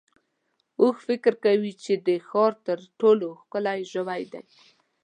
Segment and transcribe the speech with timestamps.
[0.81, 4.43] اوښ فکر کوي چې د ښار تر ټولو ښکلی ژوی دی.